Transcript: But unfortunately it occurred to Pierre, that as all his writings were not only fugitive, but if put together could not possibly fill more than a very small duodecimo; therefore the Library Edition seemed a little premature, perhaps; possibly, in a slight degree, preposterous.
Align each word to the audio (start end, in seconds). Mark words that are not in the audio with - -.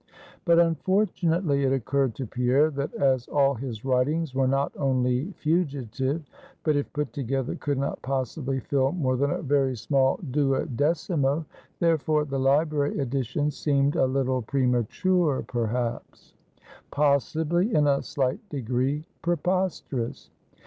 But 0.45 0.57
unfortunately 0.57 1.63
it 1.63 1.71
occurred 1.71 2.15
to 2.15 2.25
Pierre, 2.25 2.71
that 2.71 2.91
as 2.95 3.27
all 3.27 3.53
his 3.53 3.85
writings 3.85 4.33
were 4.33 4.47
not 4.47 4.71
only 4.75 5.29
fugitive, 5.33 6.27
but 6.63 6.75
if 6.75 6.91
put 6.91 7.13
together 7.13 7.53
could 7.53 7.77
not 7.77 8.01
possibly 8.01 8.59
fill 8.61 8.93
more 8.93 9.15
than 9.15 9.29
a 9.29 9.43
very 9.43 9.75
small 9.75 10.17
duodecimo; 10.31 11.45
therefore 11.79 12.25
the 12.25 12.39
Library 12.39 12.97
Edition 12.97 13.51
seemed 13.51 13.95
a 13.95 14.07
little 14.07 14.41
premature, 14.41 15.43
perhaps; 15.45 16.33
possibly, 16.89 17.71
in 17.75 17.85
a 17.85 18.01
slight 18.01 18.39
degree, 18.49 19.05
preposterous. 19.21 20.31